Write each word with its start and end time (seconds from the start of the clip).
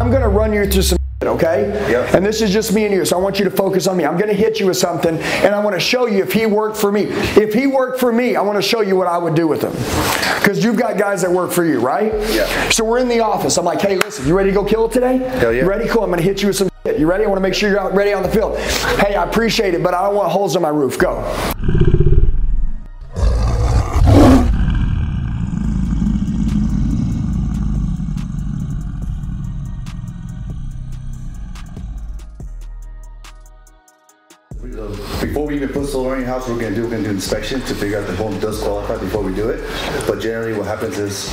I'm 0.00 0.10
gonna 0.10 0.28
run 0.28 0.52
you 0.52 0.66
through 0.66 0.82
some 0.82 0.98
okay? 1.22 1.68
Yep. 1.90 2.14
And 2.14 2.26
this 2.26 2.42
is 2.42 2.52
just 2.52 2.72
me 2.72 2.84
and 2.84 2.94
you, 2.94 3.04
so 3.04 3.16
I 3.16 3.20
want 3.20 3.38
you 3.38 3.44
to 3.44 3.50
focus 3.50 3.86
on 3.86 3.96
me. 3.96 4.04
I'm 4.04 4.18
gonna 4.18 4.34
hit 4.34 4.60
you 4.60 4.66
with 4.66 4.76
something, 4.76 5.16
and 5.16 5.54
I 5.54 5.62
wanna 5.62 5.80
show 5.80 6.06
you 6.06 6.22
if 6.22 6.32
he 6.32 6.46
worked 6.46 6.76
for 6.76 6.92
me. 6.92 7.04
If 7.36 7.54
he 7.54 7.66
worked 7.66 8.00
for 8.00 8.12
me, 8.12 8.36
I 8.36 8.42
wanna 8.42 8.60
show 8.60 8.80
you 8.80 8.96
what 8.96 9.06
I 9.06 9.16
would 9.18 9.34
do 9.34 9.46
with 9.46 9.62
him. 9.62 9.72
Because 10.40 10.62
you've 10.62 10.76
got 10.76 10.98
guys 10.98 11.22
that 11.22 11.30
work 11.30 11.50
for 11.50 11.64
you, 11.64 11.80
right? 11.80 12.12
Yeah. 12.30 12.68
So 12.70 12.84
we're 12.84 12.98
in 12.98 13.08
the 13.08 13.20
office. 13.20 13.56
I'm 13.56 13.64
like, 13.64 13.80
hey, 13.80 13.96
listen, 13.96 14.26
you 14.26 14.36
ready 14.36 14.50
to 14.50 14.54
go 14.54 14.64
kill 14.64 14.86
it 14.86 14.92
today? 14.92 15.18
Hell 15.18 15.52
yeah. 15.52 15.62
You 15.62 15.68
ready? 15.68 15.88
Cool. 15.88 16.02
I'm 16.02 16.10
gonna 16.10 16.22
hit 16.22 16.42
you 16.42 16.48
with 16.48 16.56
some 16.56 16.68
shit. 16.84 16.98
You 16.98 17.08
ready? 17.08 17.24
I 17.24 17.28
wanna 17.28 17.40
make 17.40 17.54
sure 17.54 17.70
you're 17.70 17.80
out 17.80 17.94
ready 17.94 18.12
on 18.12 18.22
the 18.22 18.28
field. 18.28 18.58
Hey, 18.98 19.14
I 19.14 19.24
appreciate 19.24 19.74
it, 19.74 19.82
but 19.82 19.94
I 19.94 20.02
don't 20.02 20.14
want 20.14 20.30
holes 20.30 20.56
in 20.56 20.62
my 20.62 20.68
roof. 20.68 20.98
Go. 20.98 21.22
Before 35.34 35.48
we 35.48 35.56
even 35.56 35.70
put 35.70 35.88
solar 35.88 36.14
in 36.14 36.20
your 36.20 36.28
house, 36.28 36.48
we're 36.48 36.60
gonna 36.60 36.76
do, 36.76 36.84
we're 36.84 36.90
gonna 36.90 37.02
do 37.02 37.10
inspection 37.10 37.60
to 37.62 37.74
figure 37.74 37.98
out 37.98 38.06
the 38.06 38.14
home 38.14 38.38
does 38.38 38.62
qualify 38.62 38.96
before 38.98 39.20
we 39.20 39.34
do 39.34 39.48
it. 39.48 39.68
But 40.06 40.20
generally, 40.20 40.52
what 40.52 40.68
happens 40.68 40.96
is, 40.96 41.28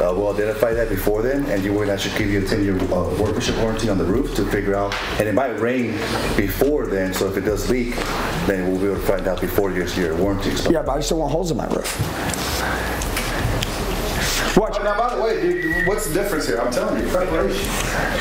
uh, 0.00 0.14
we'll 0.16 0.32
identify 0.32 0.72
that 0.72 0.88
before 0.88 1.20
then, 1.20 1.44
and 1.44 1.62
you 1.62 1.74
will 1.74 1.90
actually 1.90 2.16
give 2.16 2.30
you 2.30 2.42
a 2.42 2.48
ten-year 2.48 2.78
uh, 2.84 3.14
workmanship 3.20 3.58
warranty 3.58 3.90
on 3.90 3.98
the 3.98 4.06
roof 4.06 4.34
to 4.36 4.46
figure 4.46 4.74
out, 4.74 4.94
and 5.20 5.28
it 5.28 5.34
might 5.34 5.60
rain 5.60 5.98
before 6.34 6.86
then, 6.86 7.12
so 7.12 7.28
if 7.28 7.36
it 7.36 7.42
does 7.42 7.68
leak, 7.68 7.94
then 8.46 8.70
we'll 8.70 8.80
be 8.80 8.86
able 8.86 8.96
to 8.96 9.02
find 9.02 9.28
out 9.28 9.38
before 9.38 9.70
your, 9.70 9.86
your 9.88 10.16
warranty 10.16 10.48
expires. 10.48 10.72
Yeah, 10.72 10.80
but 10.80 10.92
I 10.92 10.96
just 10.96 11.10
don't 11.10 11.18
want 11.18 11.32
holes 11.32 11.50
in 11.50 11.58
my 11.58 11.66
roof. 11.66 13.01
Watch. 14.56 14.78
Now, 14.82 14.98
by 14.98 15.14
the 15.14 15.22
way, 15.22 15.40
dude, 15.40 15.86
what's 15.88 16.06
the 16.08 16.14
difference 16.14 16.46
here? 16.46 16.60
I'm 16.60 16.70
telling 16.72 17.02
you, 17.02 17.08
preparation. 17.10 17.70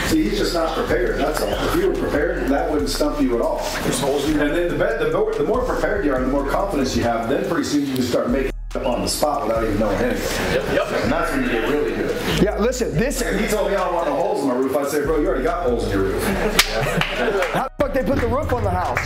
See, 0.07 0.23
he's 0.29 0.37
just 0.37 0.53
not 0.53 0.75
prepared, 0.75 1.17
that's 1.19 1.41
all. 1.41 1.49
If 1.49 1.75
you 1.75 1.89
were 1.89 1.95
prepared, 1.95 2.47
that 2.49 2.69
wouldn't 2.71 2.89
stump 2.89 3.19
you 3.21 3.35
at 3.35 3.41
all. 3.41 3.57
There's 3.83 3.99
holes 3.99 4.29
in- 4.29 4.39
And 4.39 4.55
then 4.55 4.69
the, 4.69 5.05
the 5.05 5.11
more, 5.11 5.33
the 5.33 5.43
more 5.43 5.61
prepared 5.63 6.05
you 6.05 6.13
are, 6.13 6.21
the 6.21 6.27
more 6.27 6.47
confidence 6.49 6.95
you 6.95 7.03
have, 7.03 7.27
then 7.29 7.47
pretty 7.49 7.63
soon 7.65 7.85
you 7.85 7.93
can 7.95 8.03
start 8.03 8.29
making 8.29 8.50
on 8.75 9.01
the 9.01 9.07
spot 9.07 9.47
without 9.47 9.63
even 9.63 9.79
knowing 9.79 9.97
anything. 9.97 10.53
Yep, 10.53 10.73
yep. 10.73 11.03
And 11.03 11.11
that's 11.11 11.31
when 11.31 11.43
you 11.43 11.49
get 11.49 11.69
really 11.69 11.95
good. 11.95 12.43
Yeah, 12.43 12.57
listen, 12.57 12.95
this. 12.95 13.21
If 13.21 13.39
he 13.39 13.47
told 13.47 13.69
me 13.69 13.75
I 13.75 13.83
don't 13.83 13.93
want 13.93 14.07
no 14.07 14.15
holes 14.15 14.41
in 14.41 14.47
my 14.47 14.55
roof, 14.55 14.75
I'd 14.75 14.87
say, 14.87 15.03
bro, 15.03 15.19
you 15.19 15.27
already 15.27 15.43
got 15.43 15.63
holes 15.63 15.85
in 15.85 15.91
your 15.91 16.03
roof. 16.03 16.23
How 17.53 17.67
the 17.67 17.73
fuck 17.77 17.93
they 17.93 18.03
put 18.03 18.19
the 18.19 18.27
roof 18.27 18.53
on 18.53 18.63
the 18.63 18.69
house? 18.69 18.97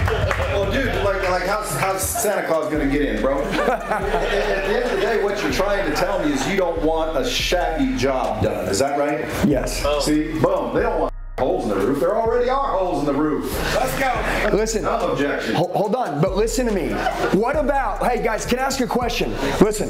Well, 0.53 0.72
dude, 0.72 0.88
like, 1.03 1.30
like 1.30 1.44
how's, 1.44 1.69
how's 1.77 2.02
Santa 2.02 2.47
Claus 2.47 2.72
gonna 2.72 2.89
get 2.89 3.02
in, 3.02 3.22
bro? 3.22 3.41
at, 3.44 3.69
at 3.69 4.67
the 4.67 4.75
end 4.75 4.85
of 4.85 4.91
the 4.91 5.02
day, 5.02 5.23
what 5.23 5.41
you're 5.41 5.52
trying 5.52 5.89
to 5.89 5.95
tell 5.95 6.23
me 6.23 6.33
is 6.33 6.47
you 6.47 6.57
don't 6.57 6.81
want 6.81 7.17
a 7.17 7.27
shaggy 7.27 7.97
job 7.97 8.44
done. 8.44 8.67
Is 8.67 8.79
that 8.79 9.00
right? 9.00 9.22
Yes. 9.47 9.83
Oh. 9.83 10.00
See, 10.00 10.39
boom, 10.39 10.75
they 10.75 10.81
don't 10.81 11.00
want 11.00 11.14
holes 11.38 11.64
in 11.64 11.69
the 11.69 11.75
roof. 11.75 12.00
There 12.00 12.16
already 12.16 12.50
are 12.50 12.78
holes 12.78 13.00
in 13.00 13.05
the 13.14 13.19
roof. 13.22 13.52
Let's 13.75 14.00
go. 14.00 14.55
Listen. 14.55 14.83
No 14.83 15.11
objection. 15.11 15.55
Hold, 15.55 15.72
hold 15.72 15.95
on, 15.95 16.22
but 16.22 16.36
listen 16.36 16.66
to 16.66 16.72
me. 16.72 16.89
What 17.38 17.58
about, 17.58 18.05
hey 18.09 18.23
guys, 18.23 18.45
can 18.45 18.59
I 18.59 18.64
ask 18.64 18.80
a 18.80 18.88
question? 18.88 19.31
Listen, 19.59 19.89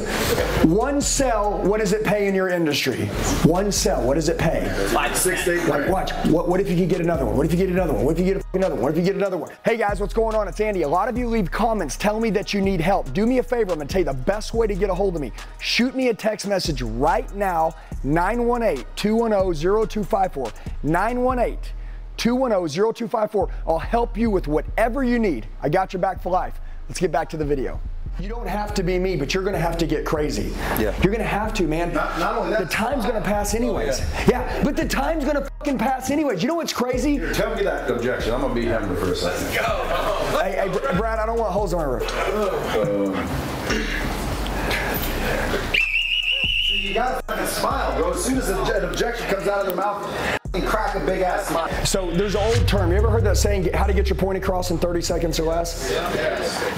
one 0.68 1.02
cell, 1.02 1.60
what 1.60 1.80
does 1.82 1.94
it 1.94 2.04
pay 2.04 2.28
in 2.28 2.34
your 2.34 2.50
industry? 2.50 3.06
One 3.44 3.72
cell, 3.72 4.02
what 4.02 4.16
does 4.16 4.28
it 4.28 4.40
pay? 4.40 4.66
Like 4.94 5.16
six, 5.16 5.48
eight 5.48 5.68
Like, 5.68 5.88
watch. 5.88 6.12
What, 6.26 6.48
what 6.48 6.60
if 6.60 6.70
you 6.70 6.76
could 6.76 6.90
get 6.90 7.02
another 7.02 7.26
one? 7.26 7.38
What 7.38 7.46
if 7.46 7.52
you 7.52 7.58
get 7.58 7.70
another 7.70 7.94
one? 7.94 8.06
What 8.06 8.18
if 8.20 8.26
you 8.26 8.34
get 8.34 8.46
another 8.54 8.76
one? 8.76 8.84
What 8.84 8.92
if 8.94 8.98
you 8.98 9.04
get 9.04 9.16
another 9.16 9.38
one? 9.38 9.52
Hey 9.64 9.78
guys, 9.78 10.00
what's 10.00 10.14
going 10.14 10.36
on? 10.36 10.48
It's 10.48 10.60
Andy. 10.60 10.82
A 10.82 10.88
lot 10.88 11.10
of 11.10 11.18
you 11.18 11.28
leave 11.28 11.52
comments 11.52 11.96
telling 11.96 12.24
me 12.24 12.32
that 12.32 12.54
you 12.54 12.62
need 12.62 12.82
help. 12.82 13.14
Do 13.14 13.28
me 13.28 13.38
a 13.38 13.44
favor. 13.44 13.72
I'm 13.72 13.78
gonna 13.78 13.88
tell 13.88 14.02
you 14.02 14.06
the 14.06 14.14
best 14.14 14.56
way 14.56 14.66
to 14.66 14.74
get 14.74 14.90
a 14.90 14.96
hold 14.96 15.16
of 15.16 15.22
me. 15.22 15.32
Shoot 15.60 15.96
me 15.96 16.08
a 16.10 16.14
text 16.14 16.48
message 16.48 16.82
right 16.82 17.32
now, 17.36 17.76
918-210-0254. 21.36 21.60
918-210-0254. 22.18 23.50
I'll 23.68 23.80
help 23.80 24.18
you 24.18 24.30
with 24.30 24.48
whatever 24.48 25.04
you 25.04 25.20
need. 25.20 25.48
I 25.62 25.70
got 25.70 25.94
your 25.94 26.02
back 26.02 26.22
for 26.22 26.30
life. 26.30 26.60
Let's 26.88 27.00
get 27.00 27.12
back 27.12 27.30
to 27.30 27.38
the 27.38 27.46
video. 27.46 27.80
You 28.18 28.30
don't 28.30 28.48
have 28.48 28.74
to 28.76 28.84
be 28.84 28.98
me, 28.98 29.18
but 29.18 29.34
you're 29.34 29.44
gonna 29.44 29.58
have 29.60 29.78
to 29.80 29.86
get 29.86 30.06
crazy. 30.06 30.54
Yeah. 30.80 30.94
You're 31.04 31.12
gonna 31.12 31.26
have 31.26 31.54
to, 31.56 31.64
man. 31.68 31.94
Not- 31.94 32.18
not 32.18 32.38
only 32.38 32.52
that- 32.52 32.62
the 32.62 32.66
time's 32.68 33.06
gonna 33.06 33.20
pass 33.20 33.54
oh, 33.54 33.58
anyways. 33.58 34.00
Oh, 34.00 34.06
yeah. 34.30 34.64
but 34.64 34.78
the 34.78 34.88
time's 34.88 35.26
gonna 35.26 35.42
fucking 35.60 35.78
pass 35.78 36.10
anyways. 36.10 36.42
You 36.42 36.48
know 36.48 36.56
what's 36.56 36.72
crazy? 36.72 37.20
Tell 37.34 37.54
me 37.54 37.64
that 37.64 37.90
objection. 37.92 38.34
I'm 38.34 38.40
gonna 38.42 38.54
be 38.54 38.64
him 38.66 38.96
for 38.96 39.12
a 39.12 39.16
second. 39.16 39.48
Hey, 40.40 40.54
hey, 40.56 40.70
Br- 40.70 40.98
Brad, 40.98 41.20
I 41.20 41.26
don't 41.26 41.38
want 41.38 41.52
holes 41.52 41.74
in 41.74 41.80
my 41.80 41.84
roof. 41.84 42.10
So 42.10 43.14
You 46.70 46.94
gotta 46.94 47.22
fucking 47.28 47.46
smile, 47.48 47.98
bro. 48.00 48.12
As 48.12 48.24
soon 48.24 48.38
as 48.38 48.48
an 48.50 48.84
objection 48.86 49.28
comes 49.28 49.48
out 49.48 49.60
of 49.62 49.68
their 49.68 49.76
mouth, 49.76 50.06
fucking 50.06 50.45
crack 50.62 50.96
a 50.96 51.00
big 51.00 51.22
ass 51.22 51.48
smile. 51.48 51.70
So 51.86 52.12
there's 52.12 52.36
an 52.36 52.42
old 52.42 52.68
term. 52.68 52.92
You 52.92 52.98
ever 52.98 53.10
heard 53.10 53.24
that 53.26 53.38
saying, 53.38 53.74
how 53.74 53.86
to 53.86 53.94
get 53.94 54.10
your 54.10 54.18
point 54.18 54.38
across 54.38 54.72
in 54.72 54.78
30 54.78 55.02
seconds 55.02 55.40
or 55.40 55.44
less? 55.44 55.92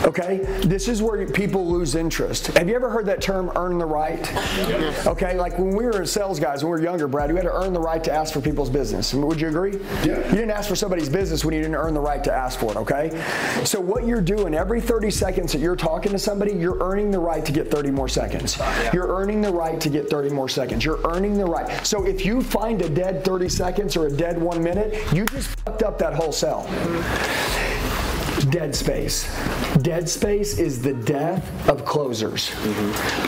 Okay, 0.05 0.37
this 0.61 0.87
is 0.87 1.01
where 1.01 1.25
people 1.27 1.67
lose 1.67 1.95
interest. 1.95 2.47
Have 2.47 2.67
you 2.69 2.75
ever 2.75 2.89
heard 2.89 3.05
that 3.05 3.21
term, 3.21 3.51
earn 3.55 3.77
the 3.77 3.85
right? 3.85 4.17
Okay, 5.05 5.37
like 5.37 5.57
when 5.57 5.75
we 5.75 5.85
were 5.85 6.05
sales 6.05 6.39
guys, 6.39 6.63
when 6.63 6.71
we 6.71 6.79
were 6.79 6.83
younger, 6.83 7.07
Brad, 7.07 7.29
you 7.29 7.35
had 7.35 7.43
to 7.43 7.53
earn 7.53 7.73
the 7.73 7.79
right 7.79 8.03
to 8.03 8.11
ask 8.11 8.33
for 8.33 8.41
people's 8.41 8.69
business. 8.69 9.13
Would 9.13 9.39
you 9.39 9.49
agree? 9.49 9.79
Yeah. 10.03 10.17
You 10.27 10.35
didn't 10.35 10.51
ask 10.51 10.67
for 10.67 10.75
somebody's 10.75 11.09
business 11.09 11.45
when 11.45 11.53
you 11.53 11.61
didn't 11.61 11.75
earn 11.75 11.93
the 11.93 12.01
right 12.01 12.23
to 12.23 12.33
ask 12.33 12.59
for 12.59 12.71
it, 12.71 12.77
okay? 12.77 13.09
So 13.63 13.79
what 13.79 14.05
you're 14.05 14.21
doing, 14.21 14.53
every 14.53 14.81
30 14.81 15.11
seconds 15.11 15.51
that 15.51 15.59
you're 15.59 15.75
talking 15.75 16.11
to 16.11 16.19
somebody, 16.19 16.53
you're 16.53 16.81
earning 16.81 17.11
the 17.11 17.19
right 17.19 17.45
to 17.45 17.51
get 17.51 17.69
30 17.69 17.91
more 17.91 18.07
seconds. 18.07 18.57
You're 18.93 19.07
earning 19.07 19.41
the 19.41 19.51
right 19.51 19.79
to 19.81 19.89
get 19.89 20.09
30 20.09 20.29
more 20.29 20.49
seconds. 20.49 20.83
You're 20.83 20.99
earning 21.05 21.37
the 21.37 21.45
right. 21.45 21.85
So 21.85 22.05
if 22.05 22.25
you 22.25 22.41
find 22.41 22.81
a 22.81 22.89
dead 22.89 23.23
30 23.23 23.49
seconds 23.49 23.66
or 23.97 24.07
a 24.07 24.11
dead 24.11 24.41
one 24.41 24.63
minute, 24.63 24.93
you 25.13 25.25
just 25.25 25.49
fucked 25.61 25.83
up 25.83 25.97
that 25.99 26.13
whole 26.13 26.31
cell. 26.31 26.63
Dead 28.49 28.73
space. 28.73 29.29
Dead 29.81 30.07
space 30.07 30.57
is 30.57 30.81
the 30.81 30.93
death 30.93 31.69
of 31.69 31.83
closers. 31.83 32.53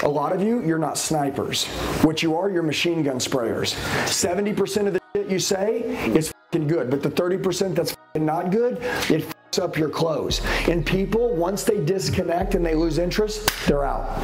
A 0.04 0.08
lot 0.08 0.32
of 0.32 0.42
you, 0.42 0.64
you're 0.64 0.78
not 0.78 0.98
snipers. 0.98 1.66
What 2.04 2.24
you 2.24 2.38
are, 2.38 2.50
you're 2.50 2.64
machine 2.64 3.04
gun 3.04 3.18
sprayers. 3.18 3.76
70% 4.06 4.88
of 4.88 4.94
the 4.94 5.02
shit 5.14 5.30
you 5.30 5.40
say 5.40 5.82
is 6.16 6.32
good, 6.52 6.90
but 6.90 7.04
the 7.04 7.10
30% 7.10 7.76
that's 7.76 7.96
not 8.16 8.50
good, 8.50 8.78
it 9.12 9.28
fucks 9.28 9.62
up 9.62 9.78
your 9.78 9.90
close. 9.90 10.44
And 10.70 10.86
people, 10.86 11.36
once 11.36 11.64
they 11.64 11.84
disconnect 11.84 12.56
and 12.56 12.66
they 12.66 12.76
lose 12.76 12.98
interest, 12.98 13.50
they're 13.68 13.84
out. 13.84 14.18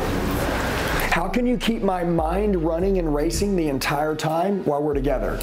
How 1.11 1.29
can 1.29 1.45
you 1.45 1.57
keep 1.57 1.81
my 1.81 2.03
mind 2.03 2.61
running 2.61 2.99
and 2.99 3.13
racing 3.13 3.55
the 3.55 3.69
entire 3.69 4.15
time 4.15 4.65
while 4.65 4.83
we're 4.83 4.93
together? 4.93 5.39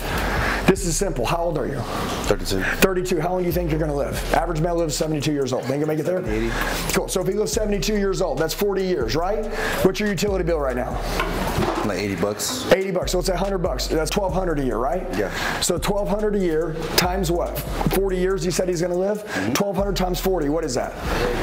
This 0.83 0.89
is 0.89 0.97
simple. 0.97 1.25
How 1.25 1.37
old 1.37 1.59
are 1.59 1.69
you? 1.69 1.79
32. 2.27 2.61
32. 2.61 3.21
How 3.21 3.31
long 3.31 3.43
do 3.43 3.47
you 3.47 3.53
think 3.53 3.71
you're 3.71 3.79
going 3.79 3.93
to 3.93 3.97
live? 3.97 4.17
Average 4.35 4.61
man 4.61 4.77
lives 4.77 4.97
72 4.97 5.31
years 5.33 5.53
old. 5.53 5.65
Think 5.67 5.79
you 5.79 5.87
make 5.87 6.01
it 6.01 6.03
there? 6.03 6.29
80. 6.29 6.51
Cool. 6.93 7.07
So 7.07 7.21
if 7.21 7.29
he 7.29 7.35
lives 7.35 7.53
72 7.53 7.97
years 7.97 8.21
old, 8.21 8.37
that's 8.37 8.53
40 8.53 8.83
years, 8.83 9.15
right? 9.15 9.47
What's 9.85 10.01
your 10.01 10.09
utility 10.09 10.43
bill 10.43 10.59
right 10.59 10.75
now? 10.75 11.71
Like 11.85 11.99
80 11.99 12.17
bucks. 12.17 12.71
80 12.73 12.91
bucks. 12.93 13.13
So 13.13 13.19
it's 13.19 13.29
100 13.29 13.59
bucks. 13.59 13.89
That's 13.89 14.17
1200 14.17 14.61
a 14.61 14.65
year, 14.65 14.77
right? 14.77 15.03
Yeah. 15.19 15.61
So 15.61 15.75
1200 15.75 16.37
a 16.37 16.39
year 16.39 16.75
times 16.97 17.31
what? 17.31 17.59
40 17.95 18.17
years. 18.17 18.45
You 18.45 18.51
said 18.51 18.69
he's 18.69 18.81
going 18.81 18.93
to 18.93 18.99
live. 18.99 19.19
Mm-hmm. 19.25 19.49
1200 19.49 19.97
times 19.97 20.21
40. 20.21 20.49
What 20.49 20.65
is 20.65 20.75
that? 20.75 20.93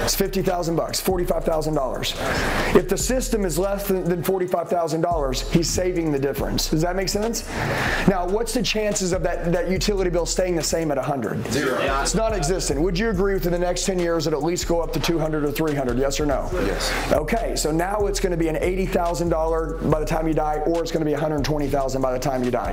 It's 0.04 0.16
50,000 0.16 0.76
bucks. 0.76 1.02
$45,000. 1.02 2.76
If 2.76 2.88
the 2.88 2.98
system 2.98 3.44
is 3.46 3.58
less 3.58 3.88
than, 3.88 4.04
than 4.06 4.24
$45,000, 4.24 5.52
he's 5.52 5.70
saving 5.70 6.12
the 6.12 6.20
difference. 6.20 6.70
Does 6.70 6.82
that 6.82 6.96
make 6.96 7.10
sense? 7.10 7.48
Now, 8.08 8.28
what's 8.28 8.54
the 8.54 8.64
chances 8.64 9.12
of 9.12 9.24
that, 9.24 9.52
that 9.52 9.70
utility 9.70 10.10
bill 10.10 10.26
staying 10.26 10.56
the 10.56 10.64
same 10.64 10.92
at 10.92 10.98
100? 10.98 11.52
Zero. 11.52 11.80
It's 12.02 12.16
non-existent. 12.16 12.80
Would 12.80 12.98
you 12.98 13.10
agree 13.10 13.34
within 13.34 13.52
the 13.52 13.60
next 13.60 13.86
10 13.86 14.00
years 14.00 14.28
it'll 14.28 14.40
at 14.40 14.46
least 14.46 14.68
go 14.68 14.82
up 14.82 14.94
to 14.94 15.00
200 15.00 15.44
or 15.44 15.52
300? 15.52 15.98
Yes 15.98 16.20
or 16.20 16.26
no? 16.26 16.50
Yes. 16.54 16.92
Okay, 17.12 17.56
so 17.56 17.72
now 17.72 18.06
it's 18.08 18.20
going 18.20 18.32
to 18.32 18.38
be 18.38 18.48
an 18.48 18.56
$80,000 18.56 19.90
by 19.92 20.00
the 20.00 20.06
time 20.06 20.29
you 20.30 20.34
die, 20.34 20.60
or 20.66 20.82
it's 20.82 20.92
going 20.92 21.02
to 21.02 21.06
be 21.06 21.12
120,000 21.12 22.02
by 22.02 22.14
the 22.14 22.20
time 22.20 22.44
you 22.44 22.52
die. 22.52 22.72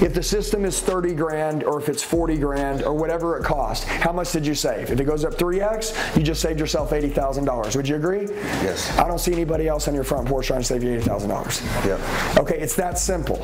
If 0.00 0.14
the 0.14 0.22
system 0.22 0.64
is 0.64 0.80
30 0.80 1.14
grand, 1.14 1.62
or 1.62 1.80
if 1.80 1.88
it's 1.88 2.02
40 2.02 2.36
grand, 2.38 2.82
or 2.82 2.94
whatever 2.94 3.38
it 3.38 3.44
costs, 3.44 3.84
how 3.84 4.12
much 4.12 4.32
did 4.32 4.44
you 4.46 4.54
save? 4.54 4.90
If 4.90 4.98
it 4.98 5.04
goes 5.04 5.24
up 5.24 5.34
3x, 5.34 6.16
you 6.16 6.22
just 6.22 6.42
saved 6.42 6.58
yourself 6.58 6.90
$80,000. 6.90 7.76
Would 7.76 7.88
you 7.88 7.96
agree? 7.96 8.26
Yes. 8.62 8.98
I 8.98 9.06
don't 9.06 9.20
see 9.20 9.32
anybody 9.32 9.68
else 9.68 9.86
on 9.86 9.94
your 9.94 10.04
front 10.04 10.26
porch 10.26 10.48
trying 10.48 10.60
to 10.60 10.66
save 10.66 10.82
you 10.82 10.98
$80,000. 11.00 11.86
Yep. 11.86 12.38
Okay, 12.38 12.58
it's 12.58 12.74
that 12.76 12.98
simple. 12.98 13.40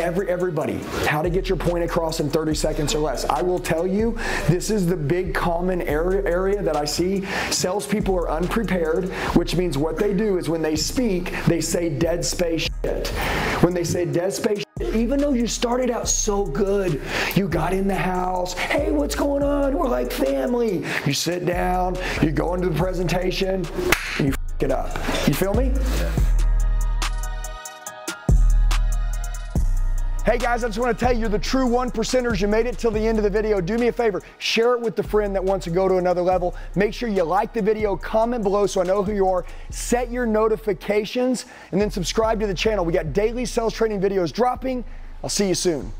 Every 0.00 0.28
everybody, 0.30 0.78
how 1.06 1.22
to 1.22 1.30
get 1.30 1.48
your 1.48 1.58
point 1.58 1.84
across 1.84 2.20
in 2.20 2.30
30 2.30 2.54
seconds 2.54 2.94
or 2.94 3.00
less. 3.00 3.24
I 3.26 3.42
will 3.42 3.58
tell 3.58 3.86
you, 3.86 4.16
this 4.48 4.70
is 4.70 4.86
the 4.86 4.96
big 4.96 5.34
common 5.34 5.82
area 5.82 6.22
area 6.24 6.62
that 6.62 6.76
I 6.76 6.84
see. 6.84 7.24
Salespeople 7.50 8.14
are 8.16 8.30
unprepared, 8.30 9.08
which 9.36 9.56
means 9.56 9.78
what 9.78 9.98
they 9.98 10.14
do 10.14 10.38
is 10.38 10.48
when 10.48 10.62
they 10.62 10.76
speak, 10.76 11.32
they 11.46 11.60
say 11.60 11.88
dead 11.88 12.24
space. 12.24 12.51
When 13.62 13.74
they 13.74 13.84
say 13.84 14.04
dead 14.06 14.32
space 14.32 14.64
even 14.94 15.20
though 15.20 15.32
you 15.32 15.46
started 15.46 15.90
out 15.90 16.08
so 16.08 16.44
good, 16.44 17.00
you 17.34 17.48
got 17.48 17.72
in 17.72 17.86
the 17.86 17.94
house, 17.94 18.54
hey, 18.54 18.90
what's 18.90 19.14
going 19.14 19.42
on? 19.42 19.76
We're 19.76 19.88
like 19.88 20.12
family. 20.12 20.84
You 21.06 21.12
sit 21.12 21.46
down, 21.46 21.96
you 22.20 22.30
go 22.30 22.54
into 22.54 22.68
the 22.68 22.76
presentation, 22.76 23.64
you 24.18 24.28
f- 24.28 24.36
it 24.60 24.70
up. 24.70 24.96
You 25.26 25.34
feel 25.34 25.54
me? 25.54 25.72
Hey 30.24 30.38
guys, 30.38 30.62
I 30.62 30.68
just 30.68 30.78
want 30.78 30.96
to 30.96 31.04
tell 31.04 31.12
you, 31.12 31.18
you're 31.18 31.28
the 31.28 31.36
true 31.36 31.66
one 31.66 31.90
percenters. 31.90 32.40
You 32.40 32.46
made 32.46 32.66
it 32.66 32.78
till 32.78 32.92
the 32.92 33.04
end 33.04 33.18
of 33.18 33.24
the 33.24 33.30
video. 33.30 33.60
Do 33.60 33.76
me 33.76 33.88
a 33.88 33.92
favor, 33.92 34.22
share 34.38 34.74
it 34.74 34.80
with 34.80 34.94
the 34.94 35.02
friend 35.02 35.34
that 35.34 35.42
wants 35.42 35.64
to 35.64 35.70
go 35.70 35.88
to 35.88 35.96
another 35.96 36.22
level. 36.22 36.54
Make 36.76 36.94
sure 36.94 37.08
you 37.08 37.24
like 37.24 37.52
the 37.52 37.60
video, 37.60 37.96
comment 37.96 38.44
below 38.44 38.68
so 38.68 38.80
I 38.80 38.84
know 38.84 39.02
who 39.02 39.12
you 39.12 39.28
are, 39.28 39.44
set 39.70 40.12
your 40.12 40.24
notifications, 40.24 41.46
and 41.72 41.80
then 41.80 41.90
subscribe 41.90 42.38
to 42.38 42.46
the 42.46 42.54
channel. 42.54 42.84
We 42.84 42.92
got 42.92 43.12
daily 43.12 43.44
sales 43.44 43.74
training 43.74 44.00
videos 44.00 44.32
dropping. 44.32 44.84
I'll 45.24 45.28
see 45.28 45.48
you 45.48 45.56
soon. 45.56 45.92